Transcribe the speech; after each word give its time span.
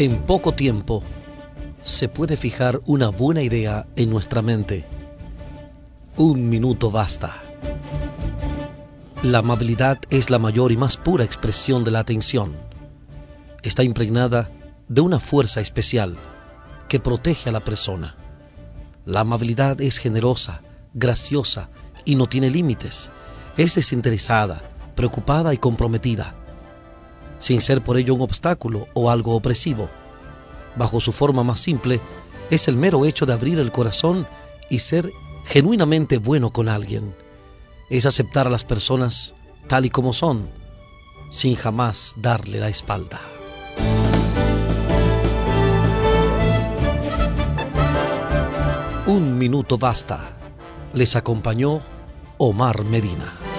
En 0.00 0.16
poco 0.22 0.52
tiempo 0.52 1.02
se 1.82 2.08
puede 2.08 2.38
fijar 2.38 2.80
una 2.86 3.10
buena 3.10 3.42
idea 3.42 3.86
en 3.96 4.08
nuestra 4.08 4.40
mente. 4.40 4.86
Un 6.16 6.48
minuto 6.48 6.90
basta. 6.90 7.34
La 9.22 9.40
amabilidad 9.40 9.98
es 10.08 10.30
la 10.30 10.38
mayor 10.38 10.72
y 10.72 10.78
más 10.78 10.96
pura 10.96 11.22
expresión 11.22 11.84
de 11.84 11.90
la 11.90 11.98
atención. 11.98 12.54
Está 13.62 13.82
impregnada 13.82 14.50
de 14.88 15.02
una 15.02 15.20
fuerza 15.20 15.60
especial 15.60 16.16
que 16.88 16.98
protege 16.98 17.50
a 17.50 17.52
la 17.52 17.60
persona. 17.60 18.16
La 19.04 19.20
amabilidad 19.20 19.82
es 19.82 19.98
generosa, 19.98 20.62
graciosa 20.94 21.68
y 22.06 22.14
no 22.14 22.26
tiene 22.26 22.48
límites. 22.48 23.10
Es 23.58 23.74
desinteresada, 23.74 24.62
preocupada 24.94 25.52
y 25.52 25.58
comprometida 25.58 26.36
sin 27.40 27.60
ser 27.60 27.82
por 27.82 27.96
ello 27.96 28.14
un 28.14 28.20
obstáculo 28.20 28.86
o 28.94 29.10
algo 29.10 29.34
opresivo. 29.34 29.90
Bajo 30.76 31.00
su 31.00 31.10
forma 31.12 31.42
más 31.42 31.58
simple, 31.58 32.00
es 32.50 32.68
el 32.68 32.76
mero 32.76 33.04
hecho 33.04 33.26
de 33.26 33.32
abrir 33.32 33.58
el 33.58 33.72
corazón 33.72 34.26
y 34.68 34.78
ser 34.78 35.10
genuinamente 35.46 36.18
bueno 36.18 36.52
con 36.52 36.68
alguien. 36.68 37.14
Es 37.88 38.06
aceptar 38.06 38.46
a 38.46 38.50
las 38.50 38.62
personas 38.62 39.34
tal 39.66 39.84
y 39.86 39.90
como 39.90 40.12
son, 40.12 40.48
sin 41.32 41.56
jamás 41.56 42.14
darle 42.16 42.60
la 42.60 42.68
espalda. 42.68 43.20
Un 49.06 49.38
minuto 49.38 49.76
basta. 49.76 50.20
Les 50.92 51.16
acompañó 51.16 51.80
Omar 52.38 52.84
Medina. 52.84 53.49